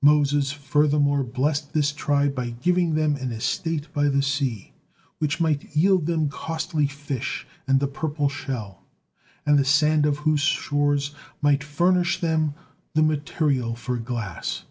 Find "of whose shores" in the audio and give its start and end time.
10.06-11.14